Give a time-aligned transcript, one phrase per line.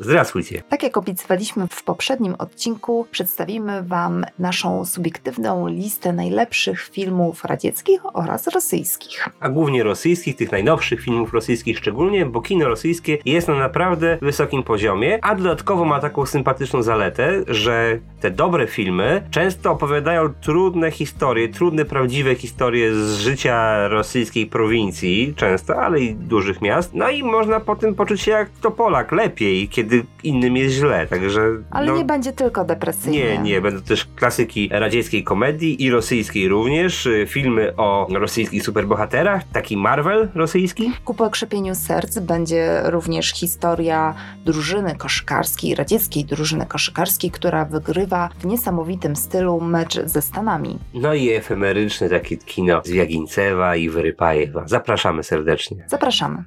[0.00, 0.62] Zdravstvujte.
[0.68, 8.46] Tak jak obiecywaliśmy w poprzednim odcinku, przedstawimy Wam naszą subiektywną listę najlepszych filmów radzieckich oraz
[8.46, 9.28] rosyjskich.
[9.40, 14.62] A głównie rosyjskich, tych najnowszych filmów rosyjskich szczególnie, bo kino rosyjskie jest na naprawdę wysokim
[14.62, 21.48] poziomie, a dodatkowo ma taką sympatyczną zaletę, że te dobre filmy często opowiadają trudne historie,
[21.48, 26.94] trudne, prawdziwe historie z życia rosyjskiej prowincji, często, ale i dużych miast.
[26.94, 29.89] No i można po tym poczuć się jak to Polak, lepiej, kiedy
[30.22, 31.40] innym jest źle, także...
[31.70, 33.18] Ale no, nie będzie tylko depresyjnie.
[33.18, 39.76] Nie, nie, będą też klasyki radzieckiej komedii i rosyjskiej również, filmy o rosyjskich superbohaterach, taki
[39.76, 40.92] Marvel rosyjski.
[41.04, 49.16] Ku pokrzepieniu serc będzie również historia drużyny koszykarskiej, radzieckiej drużyny koszykarskiej, która wygrywa w niesamowitym
[49.16, 50.78] stylu mecz ze Stanami.
[50.94, 54.68] No i efemeryczne takie kino z Jagincewa i Wyrypajewa.
[54.68, 55.84] Zapraszamy serdecznie.
[55.88, 56.44] Zapraszamy.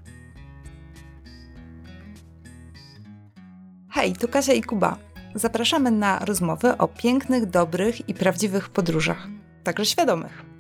[3.96, 4.98] Hej, tu Kasia i Kuba.
[5.36, 9.28] Zapraszamy na rozmowy o pięknych, dobrych i prawdziwych podróżach,
[9.64, 10.53] także świadomych.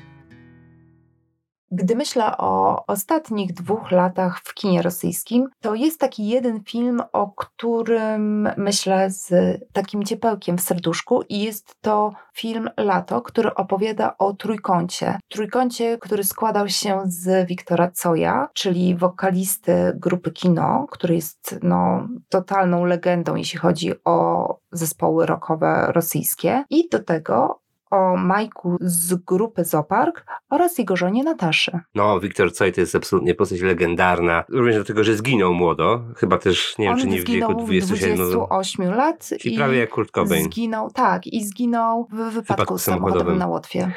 [1.75, 7.31] Gdy myślę o ostatnich dwóch latach w kinie rosyjskim, to jest taki jeden film, o
[7.31, 9.31] którym myślę z
[9.73, 15.19] takim ciepełkiem w serduszku, i jest to film Lato, który opowiada o trójkącie.
[15.29, 22.85] Trójkącie, który składał się z Wiktora Coja, czyli wokalisty grupy Kino, który jest no, totalną
[22.85, 27.62] legendą, jeśli chodzi o zespoły rockowe rosyjskie, i do tego
[27.93, 31.79] o Majku z grupy Zopark oraz jego żonie Nataszy.
[31.95, 36.77] No, Wiktor Coj to jest absolutnie postać legendarna, również dlatego, że zginął młodo, chyba też,
[36.77, 39.29] nie wiem, On czy nie w wieku zginął 27 w 28 lat.
[39.39, 40.43] Czyli i prawie jak Kurt Cobain.
[40.43, 43.91] Zginął, tak, i zginął w wypadku, wypadku samochodowym na Łotwie.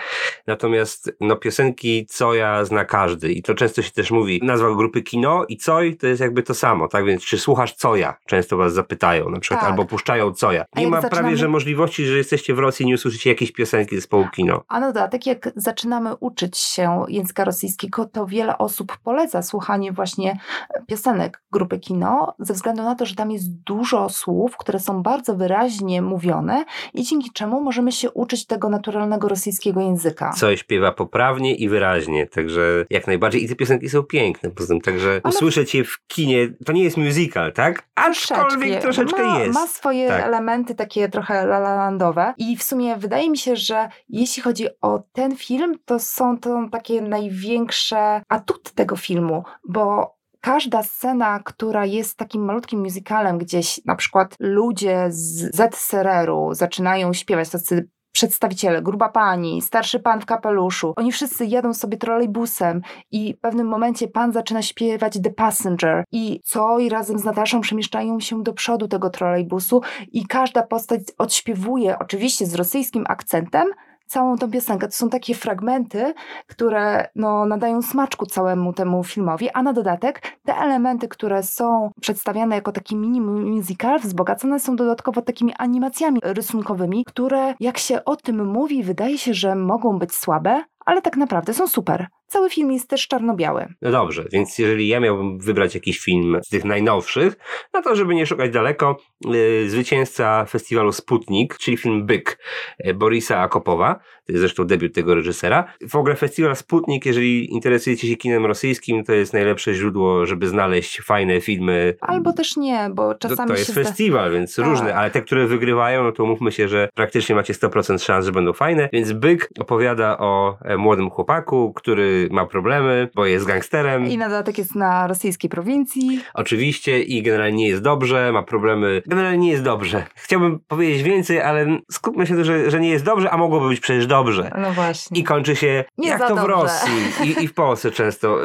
[0.46, 4.40] Natomiast no, piosenki Coja zna każdy i to często się też mówi.
[4.42, 7.04] Nazwa grupy Kino i Coj to jest jakby to samo, tak?
[7.04, 8.16] Więc czy słuchasz Coja?
[8.26, 9.70] Często was zapytają na przykład, Tak.
[9.70, 10.64] albo puszczają Coja.
[10.76, 13.85] Nie ma zaczynamy- prawie, że możliwości, że jesteście w Rosji i nie usłyszycie jakiejś piosenki
[13.94, 14.62] zespołu Kino.
[14.69, 20.38] A na dodatek, jak zaczynamy uczyć się języka rosyjskiego, to wiele osób poleca słuchanie właśnie
[20.86, 25.36] piosenek grupy Kino, ze względu na to, że tam jest dużo słów, które są bardzo
[25.36, 26.64] wyraźnie mówione
[26.94, 30.32] i dzięki czemu możemy się uczyć tego naturalnego rosyjskiego języka.
[30.36, 33.44] Coj śpiewa poprawnie i wyraźnie, także jak najbardziej.
[33.44, 36.84] I te piosenki są piękne poza tym, także Ale- usłyszeć je w kinie, to nie
[36.84, 37.82] jest musical, tak?
[37.94, 39.54] Aczkolwiek troszeczkę ma, jest.
[39.54, 40.25] Ma swoje Tak.
[40.25, 43.75] elementy takie trochę lalalandowe i w sumie wydaje mi się, że
[44.09, 50.16] jeśli chodzi o ten film, to są to takie największe atuty tego filmu, bo
[50.47, 57.50] Każda scena, która jest takim malutkim musicalem, gdzieś na przykład ludzie z ZSRR-u zaczynają śpiewać,
[57.50, 63.41] tacy przedstawiciele, gruba pani, starszy pan w kapeluszu, oni wszyscy jadą sobie trolejbusem i w
[63.41, 66.04] pewnym momencie pan zaczyna śpiewać The Passenger.
[66.12, 66.78] I co?
[66.78, 69.81] I razem z Nataszą przemieszczają się do przodu tego trolejbusu
[70.12, 73.66] i każda postać odśpiewuje, oczywiście z rosyjskim akcentem,
[74.06, 74.87] całą tą piosenkę.
[74.87, 76.15] To są takie fragmenty,
[76.47, 82.55] które no, nadają smaczku całemu temu filmowi, a na dodatek te elementy, które są przedstawiane
[82.55, 88.47] jako taki mini musical, wzbogacone są dodatkowo takimi animacjami rysunkowymi, które jak się o tym
[88.47, 92.06] mówi, wydaje się, że mogą być słabe, ale tak naprawdę są super.
[92.26, 93.67] Cały film jest też czarno-biały.
[93.82, 97.37] No dobrze, więc jeżeli ja miałbym wybrać jakiś film z tych najnowszych,
[97.75, 102.38] no to żeby nie szukać daleko, yy, zwycięzca festiwalu Sputnik, czyli film Byk
[102.84, 105.64] yy, Borisa Akopowa, to jest zresztą debiut tego reżysera.
[105.88, 111.00] W ogóle festiwal Sputnik, jeżeli interesujecie się kinem rosyjskim, to jest najlepsze źródło, żeby znaleźć
[111.00, 111.94] fajne filmy.
[112.00, 114.64] Albo też nie, bo To, czasami to jest się zda- festiwal, więc Tak.
[114.67, 118.32] różne, ale te, które wygrywają, no to umówmy się, że praktycznie macie 100% szans, że
[118.32, 118.88] będą fajne.
[118.93, 124.06] Więc Byk opowiada o e, młodym chłopaku, który ma problemy, bo jest gangsterem.
[124.06, 126.20] I na dodatek jest na rosyjskiej prowincji.
[126.34, 129.02] Oczywiście i generalnie nie jest dobrze, ma problemy.
[129.06, 130.06] Generalnie nie jest dobrze.
[130.14, 134.06] Chciałbym powiedzieć więcej, ale skupmy się że, że nie jest dobrze, a mogłoby być przecież
[134.06, 134.50] dobrze.
[134.58, 135.20] No właśnie.
[135.20, 136.46] I kończy się Nie jak to w dobrze.
[136.52, 136.92] Rosji
[137.24, 138.38] i, i w Polsce często.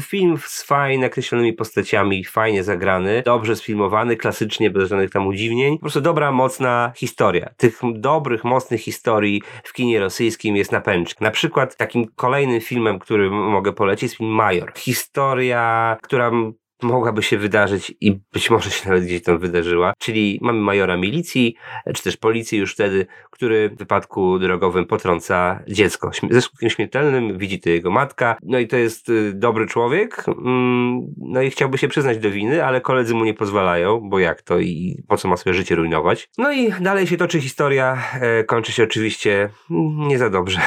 [0.00, 5.74] Film z fajnie nakreślonymi postaciami, fajnie zagrany, dobrze sfilmowany, klasycznie, bez żadnych tam udziwnień.
[5.74, 7.48] Po prostu dobra, mocna historia.
[7.56, 11.20] Tych dobrych, mocnych historii w kinie rosyjskim jest napęczek.
[11.20, 14.72] Na przykład takim kolejnym filmem, który m- mogę polecić jest film Major.
[14.76, 16.30] Historia, która
[16.82, 19.92] mogłaby się wydarzyć i być może się nawet gdzieś tam wydarzyła.
[19.98, 21.54] Czyli mamy majora milicji,
[21.94, 23.06] czy też policji już wtedy,
[23.42, 26.10] który w wypadku drogowym potrąca dziecko.
[26.30, 31.00] Ze skutkiem śmiertelnym, widzi to jego matka, no i to jest y, dobry człowiek, mm,
[31.18, 34.58] no i chciałby się przyznać do winy, ale koledzy mu nie pozwalają, bo jak to
[34.58, 36.28] i po co ma swoje życie rujnować.
[36.38, 39.48] No i dalej się toczy historia, e, kończy się oczywiście
[40.08, 40.60] nie za dobrze,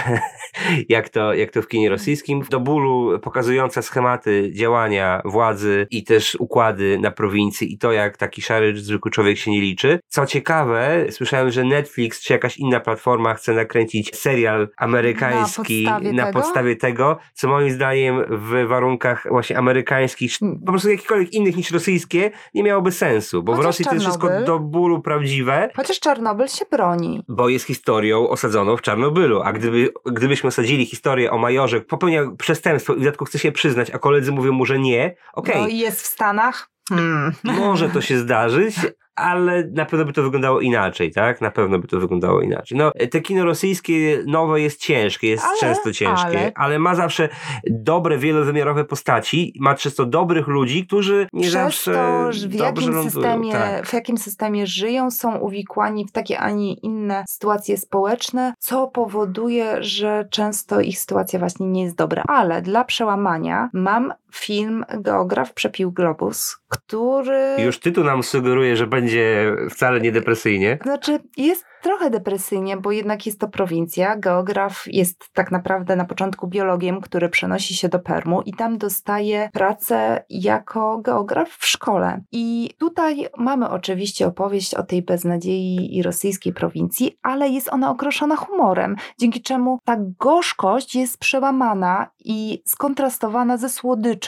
[0.90, 6.36] jak to, jak to w kinie rosyjskim, do bólu pokazująca schematy działania władzy i też
[6.40, 10.00] układy na prowincji i to, jak taki szary, zwykły człowiek się nie liczy.
[10.08, 16.14] Co ciekawe, słyszałem, że Netflix czy jakaś inna platforma chce nakręcić serial amerykański Na podstawie
[16.14, 16.40] na tego?
[16.40, 20.60] podstawie tego, co moim zdaniem w warunkach właśnie amerykańskich, Hmm.
[20.66, 24.06] po prostu jakichkolwiek innych niż rosyjskie, nie miałoby sensu, bo w Chociaż Rosji to jest
[24.06, 24.48] wszystko Czarnobyl.
[24.48, 27.24] do bólu prawdziwe, Chociaż Czarnobyl się broni.
[27.28, 29.42] bo jest historią osadzoną w Czarnobylu.
[29.42, 33.92] A gdyby, gdybyśmy osadzili historię o majorze, popełnia przestępstwo i w dodatku chce się przyznać,
[33.92, 36.70] a koledzy mówią mu, że nie, okej, No i jest w Stanach.
[36.90, 37.32] Hmm.
[37.44, 38.76] może to się zdarzyć,
[39.16, 41.42] ale na pewno by to wyglądało inaczej, tak?
[41.42, 42.78] Na pewno by to wyglądało inaczej.
[42.78, 46.52] No, te kino rosyjskie nowe jest ciężkie, jest Ale- często ciężkie, ale...
[46.56, 47.30] ale- ma zawsze
[47.70, 53.04] dobre, wielowymiarowe postaci, ma często dobrych ludzi, którzy nie Przez zawsze to, w jakim, lądują.
[53.04, 53.88] systemie, Tak.
[53.88, 59.84] w jakim systemie żyją, są uwikłani w takie, a nie inne sytuacje społeczne, co powoduje,
[59.84, 62.24] że często ich sytuacja właśnie nie jest dobra.
[62.28, 67.56] Ale dla przełamania mam film Geograf Przepił Globus, który...
[67.58, 70.78] Już tytuł nam sugeruje, że będzie wcale nie depresyjnie.
[70.84, 74.16] Znaczy, jest trochę depresyjnie, bo jednak jest to prowincja.
[74.16, 79.50] Geograf jest tak naprawdę na początku biologiem, który przenosi się do Permu i tam dostaje
[79.54, 82.22] pracę jako geograf w szkole.
[82.32, 88.36] I tutaj mamy oczywiście opowieść o tej beznadziei i rosyjskiej prowincji, ale jest ona okroszona
[88.36, 94.25] humorem, dzięki czemu ta gorzkość jest przełamana i skontrastowana ze słodyczą.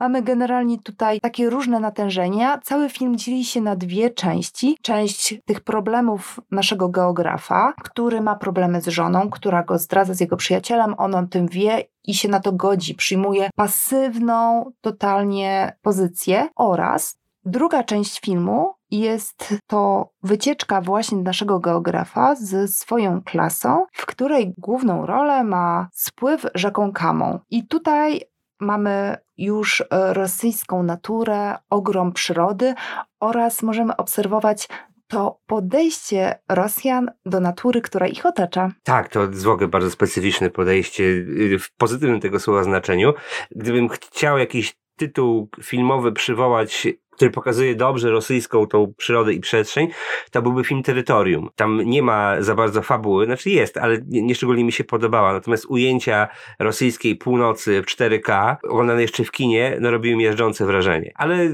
[0.00, 2.58] Mamy generalnie tutaj takie różne natężenia.
[2.58, 4.78] Cały film dzieli się na dwie części.
[4.82, 10.36] Część tych problemów naszego geografa, który ma problemy z żoną, która go zdradza z jego
[10.36, 17.18] przyjacielem, on o tym wie i się na to godzi, przyjmuje pasywną totalnie pozycję oraz
[17.44, 25.06] druga część filmu jest to wycieczka właśnie naszego geografa ze swoją klasą, w której główną
[25.06, 27.38] rolę ma spływ rzeką Kamą.
[27.50, 28.20] I tutaj
[28.60, 32.74] mamy już e, rosyjską naturę, ogrom przyrody
[33.20, 34.68] oraz możemy obserwować
[35.06, 38.72] to podejście Rosjan do natury, która ich otacza.
[38.82, 43.12] Tak, to ogóle bardzo specyficzne podejście y, w pozytywnym tego słowa znaczeniu.
[43.50, 49.88] Gdybym chciał jakiś tytuł filmowy przywołać, który pokazuje dobrze rosyjską tą przyrodę i przestrzeń,
[50.30, 51.48] to byłby film Terytorium.
[51.56, 55.32] Tam nie ma za bardzo fabuły, znaczy jest, ale nie, nie szczególnie mi się podobała.
[55.32, 56.28] Natomiast ujęcia
[56.58, 61.12] rosyjskiej północy w 4K, oglądane jeszcze w kinie, no robiły miażdżące wrażenie.
[61.14, 61.52] Ale y,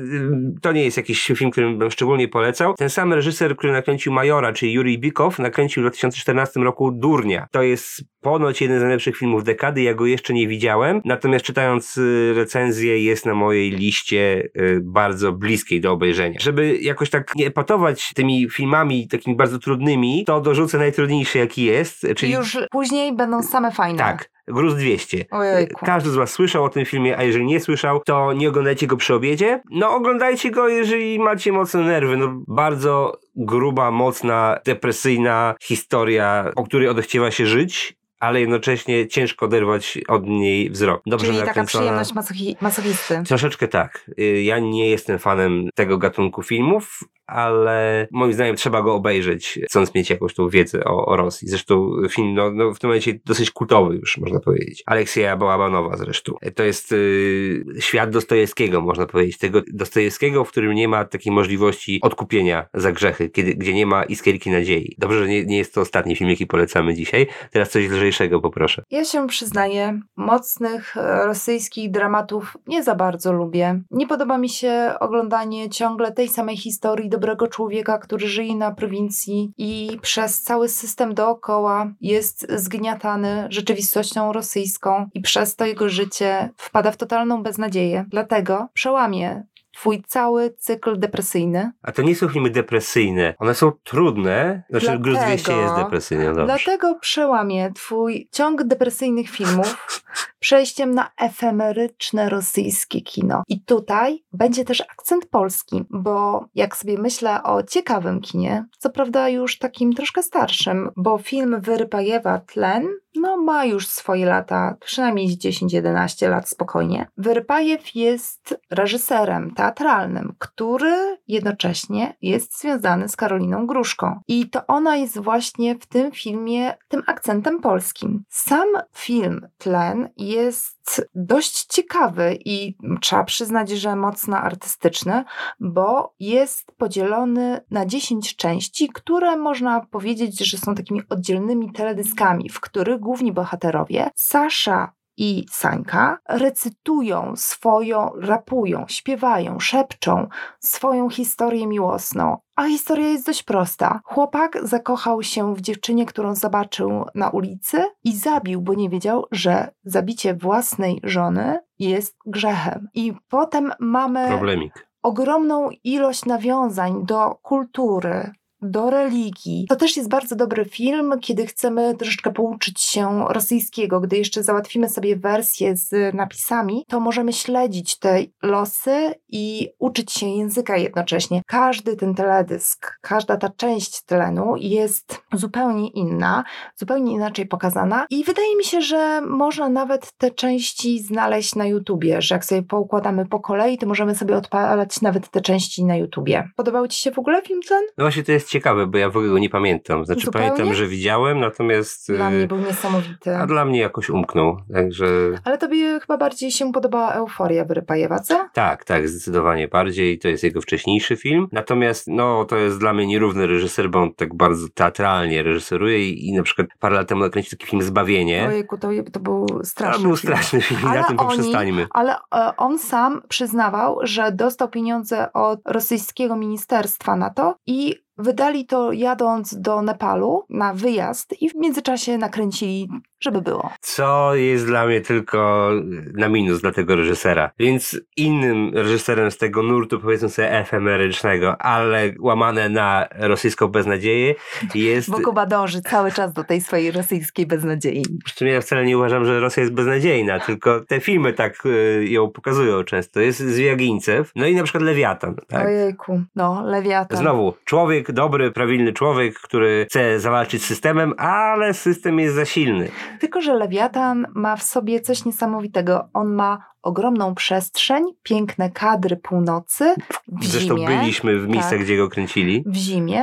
[0.62, 2.74] to nie jest jakiś film, który bym szczególnie polecał.
[2.74, 7.46] Ten sam reżyser, który nakręcił Majora, czyli Yuri Bikow, nakręcił w 2014 roku Durnia.
[7.50, 11.96] To jest ponoć jeden z najlepszych filmów dekady, ja go jeszcze nie widziałem, natomiast czytając
[11.96, 16.38] y, recenzję jest na mojej liście y, bardzo bliskiej do obejrzenia.
[16.40, 22.06] Żeby jakoś tak nie epatować tymi filmami takimi bardzo trudnymi, to dorzucę najtrudniejszy jaki jest,
[22.16, 23.98] czyli I już później będą same fajne.
[23.98, 25.24] tak, Gruz 200.
[25.30, 25.86] Ojejku.
[25.86, 28.96] Każdy z Was słyszał o tym filmie, a jeżeli nie słyszał, to nie oglądajcie go
[28.96, 29.62] przy obiedzie.
[29.70, 32.16] No, oglądajcie go, jeżeli macie mocne nerwy.
[32.16, 37.99] No, bardzo gruba, mocna, depresyjna historia, o której odechciewa się żyć.
[38.20, 41.02] Ale jednocześnie ciężko oderwać od niej wzrok.
[41.06, 43.22] Dobrze Czyli taka przyjemność masochi- masochisty.
[43.26, 44.10] Troszeczkę tak.
[44.18, 47.00] Y, Ja nie jestem fanem tego gatunku filmów,
[47.30, 51.48] ale moim zdaniem trzeba go obejrzeć, chcąc mieć jakąś tą wiedzę o, o Rosji.
[51.48, 54.82] Zresztą film no, no, w tym momencie dosyć kultowy już, można powiedzieć.
[54.86, 56.34] Aleksieja Bałabanowa zresztą.
[56.54, 59.38] To jest y, świat Dostojewskiego, można powiedzieć.
[59.38, 64.04] Tego Dostojewskiego, w którym nie ma takiej możliwości odkupienia za grzechy, kiedy, gdzie nie ma
[64.04, 64.94] iskierki nadziei.
[64.98, 67.26] Dobrze, że nie, nie jest to ostatni film, jaki polecamy dzisiaj.
[67.50, 68.82] Teraz coś lżejszego poproszę.
[68.90, 73.82] Ja się przyznaję, mocnych e, rosyjskich dramatów nie za bardzo lubię.
[73.90, 78.70] Nie podoba mi się oglądanie ciągle tej samej historii do dobrego człowieka, który żyje na
[78.70, 86.50] prowincji i przez cały system dookoła jest zgniatany rzeczywistością rosyjską i przez to jego życie
[86.56, 88.04] wpada w totalną beznadzieję.
[88.08, 89.42] Dlatego przełamie
[89.80, 91.72] twój cały cykl depresyjny.
[91.82, 93.34] A to nie są filmy depresyjne.
[93.38, 94.62] One są trudne.
[94.70, 96.24] Znaczy, Dlatego- Gruz 200 jest depresyjny.
[96.24, 96.46] No dobrze.
[96.46, 100.02] Dlatego przełamie twój ciąg depresyjnych filmów
[100.40, 103.42] przejściem na efemeryczne rosyjskie kino.
[103.48, 109.28] I tutaj będzie też akcent polski, bo jak sobie myślę o ciekawym kinie, co prawda
[109.28, 115.38] już takim troszkę starszym, bo film Wyrypajewa Tlen no ma już swoje lata, przynajmniej z
[115.38, 117.06] 10-11 lat spokojnie.
[117.16, 124.20] Wyrypajew jest reżyserem teatralnym, który jednocześnie jest związany z Karoliną Gruszką.
[124.28, 128.24] I to ona jest właśnie w tym filmie tym akcentem polskim.
[128.28, 135.24] Sam film Tlen jest dość ciekawy i trzeba przyznać, że mocno artystyczny,
[135.60, 142.60] bo jest podzielony na 10 części, które można powiedzieć, że są takimi oddzielnymi teledyskami, w
[142.60, 150.28] których główni bohaterowie Sasza i Sańka recytują swoją, rapują, śpiewają, szepczą
[150.60, 152.36] swoją historię miłosną.
[152.56, 154.00] A historia jest dość prosta.
[154.04, 159.70] Chłopak zakochał się w dziewczynie, którą zobaczył na ulicy i zabił, bo nie wiedział, że
[159.84, 162.88] zabicie własnej żony jest grzechem.
[162.94, 164.88] I potem mamy Problemik.
[165.02, 169.66] ogromną ilość nawiązań do kultury, do religii.
[169.68, 174.00] To też jest bardzo dobry film, kiedy chcemy troszeczkę pouczyć się rosyjskiego.
[174.00, 180.26] Gdy jeszcze załatwimy sobie wersję z napisami, to możemy śledzić te losy i uczyć się
[180.26, 181.42] języka jednocześnie.
[181.46, 186.44] Każdy ten teledysk, każda ta część tlenu jest zupełnie inna,
[186.76, 192.22] zupełnie inaczej pokazana i wydaje mi się, że można nawet te części znaleźć na YouTubie,
[192.22, 196.48] że jak sobie poukładamy po kolei, to możemy sobie odpalać nawet te części na YouTubie.
[196.56, 197.82] Podobał Ci się w ogóle film Tlen?
[197.98, 200.04] No właśnie to jest ciekawe, bo ja w ogóle go nie pamiętam.
[200.04, 200.48] Znaczy Zupełnie?
[200.50, 202.12] pamiętam, że widziałem, natomiast...
[202.12, 203.36] Dla y, mnie był niesamowity.
[203.36, 205.06] A dla mnie jakoś umknął, także...
[205.44, 208.48] Ale tobie chyba bardziej się podobała Euforia Wyrypajewa, co?
[208.52, 210.18] Tak, tak, zdecydowanie bardziej.
[210.18, 211.48] To jest jego wcześniejszy film.
[211.52, 216.28] Natomiast, no, to jest dla mnie nierówny reżyser, bo on tak bardzo teatralnie reżyseruje i,
[216.28, 218.46] i na przykład parę lat temu nakręcił taki film Zbawienie.
[218.48, 220.34] Ojejku, to, to był To straszny był film.
[220.34, 221.86] straszny film, Ale na tym poprzestańmy.
[221.90, 228.66] Ale e, on sam przyznawał, że dostał pieniądze od rosyjskiego ministerstwa na to i wydali
[228.66, 232.88] to jadąc do Nepalu na wyjazd i w międzyczasie nakręcili,
[233.20, 233.70] żeby było.
[233.80, 235.70] Co jest dla mnie tylko
[236.14, 237.50] na minus dla tego reżysera.
[237.58, 244.34] Więc innym reżyserem z tego nurtu, powiedzmy sobie, efemerycznego, ale łamane na rosyjską beznadzieję,
[244.74, 245.10] jest...
[245.10, 248.04] Bo Kuba dąży cały czas do tej swojej rosyjskiej beznadziei.
[248.24, 252.06] Przy czym ja wcale nie uważam, że Rosja jest beznadziejna, tylko te filmy tak y,
[252.08, 253.20] ją pokazują często.
[253.20, 255.36] Jest Zwiagińcew, no i na przykład Lewiatan.
[255.48, 255.66] Tak?
[255.66, 257.18] Ojejku, no, Lewiatan.
[257.18, 262.88] Znowu, człowiek, dobry, prawilny człowiek, który chce zawalczyć z systemem, ale system jest za silny.
[263.20, 266.08] Tylko, że Lewiatan ma w sobie coś niesamowitego.
[266.12, 269.94] On ma ogromną przestrzeń, piękne kadry północy
[270.28, 270.88] w Zresztą zimie.
[270.88, 271.80] byliśmy w miejscach, tak.
[271.80, 272.64] gdzie go kręcili.
[272.66, 273.22] w zimie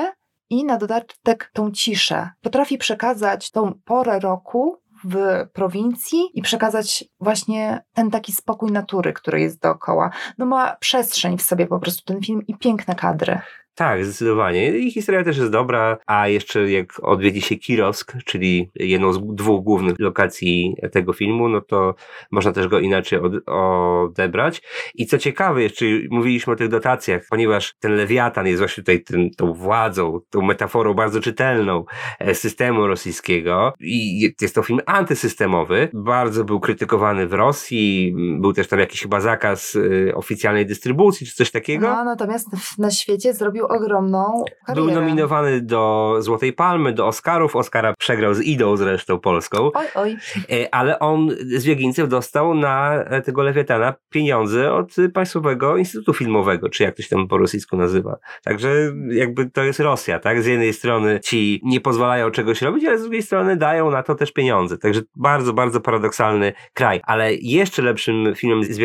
[0.49, 2.29] i na dodatek tą ciszę.
[2.41, 9.41] Potrafi przekazać tą porę roku w prowincji i przekazać właśnie ten taki spokój natury, który
[9.41, 10.09] jest dookoła.
[10.37, 13.39] No ma przestrzeń w sobie po prostu ten film i piękne kadry.
[13.77, 14.77] Tak, zdecydowanie.
[14.77, 19.63] I historia też jest dobra, a jeszcze jak odwiedzi się Kirovsk, czyli jedną z dwóch
[19.63, 21.95] głównych lokacji tego filmu, no to
[22.31, 24.61] można też go inaczej od, odebrać.
[24.95, 29.29] I co ciekawe, jeszcze mówiliśmy o tych dotacjach, ponieważ ten Lewiatan jest właśnie tutaj tym,
[29.29, 31.85] tą władzą, tą metaforą bardzo czytelną
[32.19, 35.89] e, systemu rosyjskiego i jest to film antysystemowy.
[35.93, 39.77] Bardzo był krytykowany w Rosji, był też tam jakiś chyba zakaz
[40.09, 41.87] e, oficjalnej dystrybucji czy coś takiego.
[41.87, 44.85] No, natomiast na świecie zrobił ogromną karierę.
[44.85, 47.55] Był nominowany do Złotej Palmy, do Oscarów.
[47.55, 49.71] Oscara przegrał z Idą zresztą polską.
[49.73, 50.17] Oj, oj.
[50.51, 56.69] E, Ale on z Wiegińców dostał na e, tego Lewiatana pieniądze od Państwowego Instytutu Filmowego,
[56.69, 58.17] czy jak to się tam po rosyjsku nazywa.
[58.43, 58.69] Także
[59.09, 60.41] jakby to jest Rosja, tak?
[60.41, 64.15] Z jednej strony ci nie pozwalają czegoś robić, ale z drugiej strony dają na to
[64.15, 64.77] też pieniądze.
[64.77, 67.01] Także bardzo, bardzo paradoksalny kraj.
[67.03, 68.77] Ale jeszcze lepszym filmem z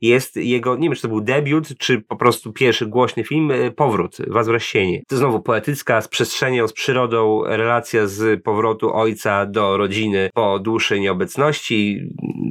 [0.00, 3.70] jest jego, nie wiem czy to był debiut, czy po prostu pierwszy głośny film, e,
[3.80, 5.02] Powrót, Wazwrasienie.
[5.08, 11.00] To znowu poetycka, z przestrzenią, z przyrodą relacja z powrotu ojca do rodziny po dłuższej
[11.00, 12.00] nieobecności.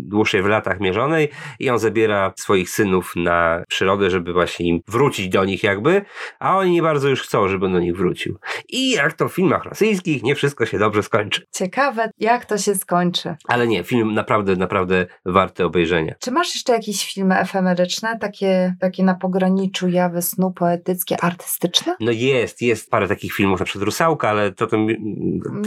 [0.10, 5.30] Dłuższej w latach mierzonej i on zabiera swoich synów na przyrodę, żeby właśnie im wrócić
[5.30, 6.02] do nich jakby,
[6.40, 8.38] a oni nie bardzo już chcą, żeby do nich wrócił.
[8.70, 11.42] I jak to w filmach rosyjskich, nie wszystko się dobrze skończy.
[11.52, 13.36] Ciekawe, jak to się skończy.
[13.48, 16.16] Ale nie, film naprawdę, naprawdę warty obejrzenia.
[16.20, 21.96] Czy masz jeszcze jakieś filmy efemeryczne, takie, takie na pograniczu jawy snu, poetyckie, artystyczne?
[22.00, 24.88] No jest, jest parę takich filmów, na przykład Rusałka, ale to ten,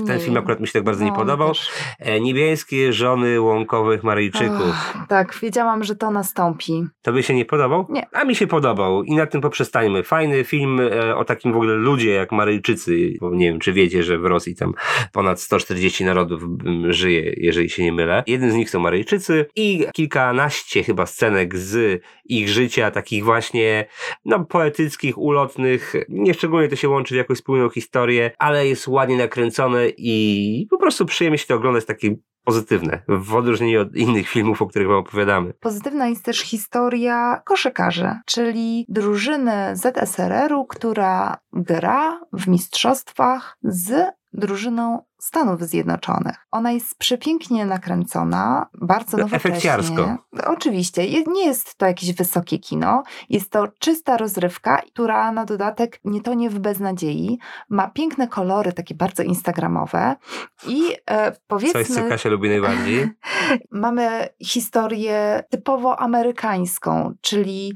[0.07, 1.49] ten film akurat mi się tak bardzo nie No, podobał.
[1.49, 1.71] też.
[1.99, 4.03] E, Niebieskie żony łąkowych
[4.35, 4.75] Maryjczyków.
[4.75, 6.85] Ach, tak, wiedziałam, że to nastąpi.
[7.03, 7.87] To by się nie podobał?
[7.91, 8.07] Nie.
[8.13, 10.03] A mi się podobał i na tym poprzestańmy.
[10.03, 14.03] Fajny film e, o takim w ogóle ludzie jak Maryjczycy, bo nie wiem czy wiecie,
[14.03, 14.75] że w Rosji tam
[15.13, 16.43] ponad 140 narodów
[16.89, 18.23] żyje, jeżeli się nie mylę.
[18.27, 23.87] Jeden z nich są Maryjczycy i kilkanaście chyba scenek z ich życia, takich właśnie
[24.25, 25.95] no poetyckich, ulotnych.
[26.09, 30.79] Nie szczególnie to się łączy w jakąś spójną historię, ale jest ładnie nakręcone i po
[30.79, 34.97] prostu przyjemnie się to oglądać, takie pozytywne, w odróżnieniu od innych filmów, o których wam
[34.97, 35.55] opowiadamy.
[35.61, 45.63] Pozytywna jest też historia koszykarzy, czyli drużyny ZSRR-u, która gra w mistrzostwach z drużyną Stanów
[45.63, 46.37] Zjednoczonych.
[46.51, 49.51] Ona jest przepięknie nakręcona, bardzo nowocześnie.
[49.51, 50.17] Efekciarsko.
[50.47, 56.21] Oczywiście, nie jest to jakieś wysokie kino, jest to czysta rozrywka, która na dodatek nie
[56.21, 57.39] tonie w beznadziei,
[57.69, 60.17] ma piękne kolory, takie bardzo instagramowe
[60.67, 61.85] i e, powiedzmy...
[61.85, 63.11] Coś, co Kasia lubi najbardziej.
[63.71, 67.75] Mamy historię typowo amerykańską, czyli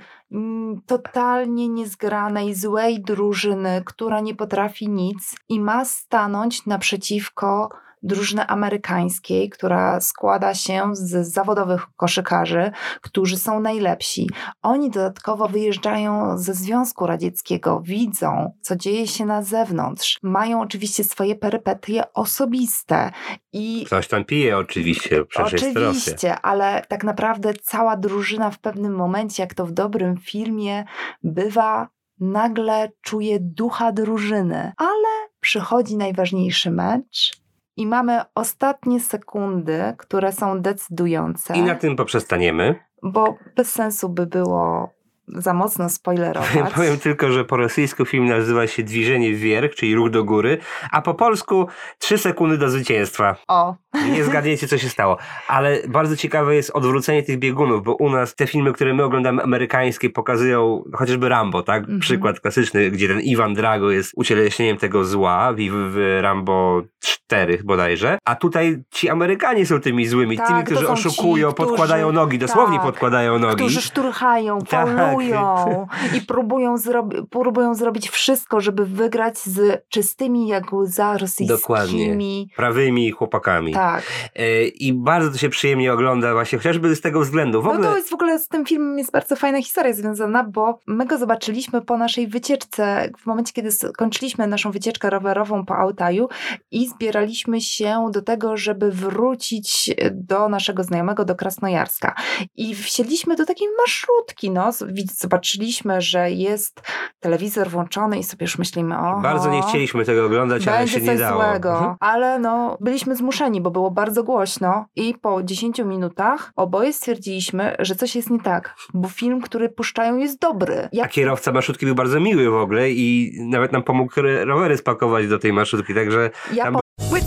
[0.86, 7.70] totalnie niezgranej, złej drużyny, która nie potrafi nic i ma stanąć naprzeciwko
[8.06, 12.70] drużyny amerykańskiej, która składa się z zawodowych koszykarzy,
[13.00, 14.30] którzy są najlepsi.
[14.62, 20.18] Oni dodatkowo wyjeżdżają ze Związku Radzieckiego, widzą, co dzieje się na zewnątrz.
[20.22, 23.10] Mają oczywiście swoje perypetie osobiste
[23.52, 25.76] i Ktoś tam pije oczywiście, przecież jest.
[25.76, 30.84] Oczywiście, ale tak naprawdę cała drużyna w pewnym momencie, jak to w dobrym filmie
[31.22, 31.88] bywa,
[32.20, 34.72] nagle czuje ducha drużyny.
[34.76, 37.45] Ale przychodzi najważniejszy mecz
[37.76, 42.74] i mamy ostatnie sekundy, które są decydujące, I na tym poprzestaniemy.
[43.02, 44.95] bo bez sensu by było
[45.28, 46.72] za mocno spoilerować.
[46.74, 50.58] Powiem tylko, że po rosyjsku film nazywa się Dwiżenie Wierch, czyli Ruch do Góry,
[50.90, 51.66] a po polsku
[51.98, 53.36] 3 sekundy do zwycięstwa.
[53.48, 53.74] O.
[54.12, 55.16] Nie zgadniecie, co się stało.
[55.48, 59.42] Ale bardzo ciekawe jest odwrócenie tych biegunów, bo u nas te filmy, które my oglądamy
[59.42, 61.82] amerykańskie, pokazują chociażby Rambo, tak?
[61.82, 62.00] Mhm.
[62.00, 65.56] Przykład klasyczny, gdzie ten Iwan Drago jest ucieleśnieniem tego zła w,
[65.92, 66.82] w Rambo
[67.26, 68.18] 4 bodajże.
[68.24, 72.38] A tutaj ci Amerykanie są tymi złymi, tak, tymi, którzy oszukują, ci, podkładają którzy, nogi,
[72.38, 73.54] dosłownie tak, podkładają nogi.
[73.54, 80.72] Którzy szturchają, tak, faulują i próbują, zrobi- próbują zrobić wszystko, żeby wygrać z czystymi jak
[80.72, 82.50] łza rosyjskimi.
[82.56, 83.72] Prawymi chłopakami.
[83.72, 84.02] Tak.
[84.34, 87.62] E, I bardzo to się przyjemnie ogląda właśnie, chociażby z tego względu.
[87.62, 90.44] W No ogóle to jest w ogóle z tym filmem jest bardzo fajna historia związana,
[90.44, 95.76] bo my go zobaczyliśmy po naszej wycieczce, w momencie, kiedy skończyliśmy naszą wycieczkę rowerową po
[95.76, 96.28] Altaju
[96.70, 102.14] i zbieraliśmy się do tego, żeby wrócić do naszego znajomego, do Krasnojarska.
[102.56, 104.70] I wsiedliśmy do takiej marszrutki, no.
[105.12, 106.82] Zobaczyliśmy, że jest
[107.20, 109.20] telewizor włączony i sobie już myślimy, o.
[109.22, 111.42] bardzo nie chcieliśmy tego oglądać, ale się nie dało.
[111.42, 111.72] złego.
[111.72, 111.94] Mhm.
[112.00, 117.94] Ale no, byliśmy zmuszeni, bo było bardzo głośno i po 10 minutach oboje stwierdziliśmy, że
[117.94, 120.76] coś jest nie tak, bo film, który puszczają jest dobry.
[120.84, 124.76] A Ja kierowca marszutki był bardzo miły w ogóle i nawet nam pomógł ro- rowery
[124.76, 126.76] spakować do tej marszutki, także ja tam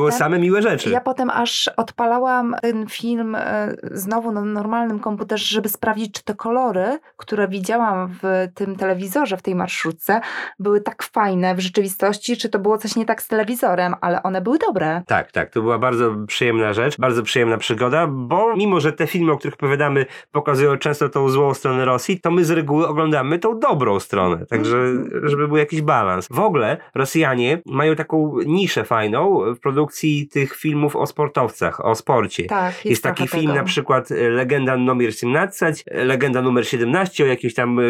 [0.00, 0.90] Były same miłe rzeczy.
[0.90, 6.34] ja potem aż odpalałam ten film e, znowu na normalnym komputerze, żeby sprawdzić, czy te
[6.34, 10.20] kolory, które widziałam w tym telewizorze, w tej marszrutce,
[10.58, 14.40] były tak fajne w rzeczywistości, czy to było coś nie tak z telewizorem, ale one
[14.40, 15.02] były dobre.
[15.06, 19.32] Tak, tak, to była bardzo przyjemna rzecz, bardzo przyjemna przygoda, bo mimo, że te filmy,
[19.32, 23.58] o których opowiadamy, pokazują często tą złą stronę Rosji, to my z reguły oglądamy tą
[23.58, 24.76] dobrą stronę, także
[25.22, 26.28] żeby był jakiś balans.
[26.30, 31.94] W ogóle Rosjanie mają taką niszę fajną w produkcji produkcji tych filmów o sportowcach, o
[31.94, 32.44] sporcie.
[32.44, 33.54] Tak, jest, Jest taki film tego.
[33.54, 37.82] na przykład e, Legenda numer 17, e, Legenda numer 17 o jakimś tam e,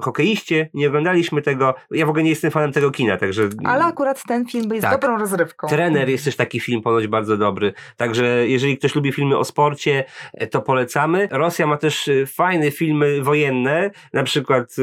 [0.00, 0.68] hokeiście.
[0.74, 1.74] Nie oglądaliśmy tego.
[1.90, 3.48] Ja w ogóle nie jestem fanem tego kina, także...
[3.64, 5.00] Ale akurat ten film jest Tak.
[5.00, 5.66] dobrą rozrywką.
[5.68, 7.72] Trener jest też taki film ponoć bardzo dobry.
[7.96, 11.28] Także jeżeli ktoś lubi filmy o sporcie, e, to polecamy.
[11.30, 14.82] Rosja ma też fajne filmy wojenne, na przykład e,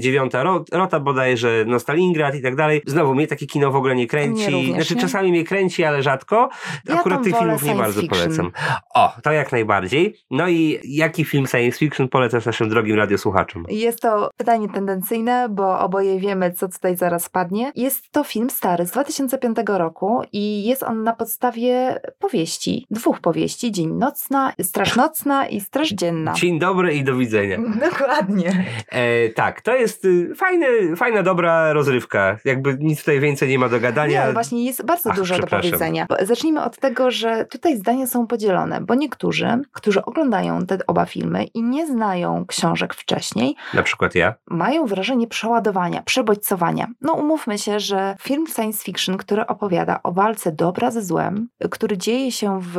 [0.00, 2.82] Dziewiąta Ro- Rota bodajże, no Stalingrad i tak dalej.
[2.86, 4.42] Znowu mnie takie kino w ogóle nie kręci.
[4.42, 5.00] Mnie również, znaczy nie?
[5.00, 6.48] czasami mnie kręci, ale rzadko.
[6.88, 8.22] Ja Akurat tych filmów nie bardzo fiction.
[8.22, 8.52] polecam.
[8.94, 10.16] O, to jak najbardziej.
[10.30, 13.64] No i jaki film science fiction polecasz naszym drogim radiosłuchaczom?
[13.68, 17.72] Jest to pytanie tendencyjne, bo oboje wiemy, co tutaj zaraz padnie.
[17.76, 22.86] Jest to film stary z 2005 roku i jest on na podstawie powieści.
[22.90, 23.72] Dwóch powieści.
[23.72, 26.32] Dzień nocna, Straż nocna i Straż dzienna.
[26.32, 27.58] Dzień dobry i do widzenia.
[27.90, 28.64] Dokładnie.
[28.88, 32.38] E, tak, to jest y, fajny, fajna, dobra rozrywka.
[32.44, 34.26] Jakby nic tutaj więcej nie ma do gadania.
[34.26, 35.46] Nie, właśnie jest bardzo Ach, dużo do.
[35.60, 36.06] Powiedzenia.
[36.22, 41.44] Zacznijmy od tego, że tutaj zdania są podzielone, bo niektórzy, którzy oglądają te oba filmy
[41.44, 44.34] i nie znają książek wcześniej, Na przykład ja.
[44.50, 46.86] mają wrażenie przeładowania, przebodźcowania.
[47.00, 51.98] No umówmy się, że film science fiction, który opowiada o walce dobra ze złem, który
[51.98, 52.76] dzieje się w